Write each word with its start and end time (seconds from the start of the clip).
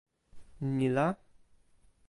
ni 0.77 0.87
la? 0.95 1.07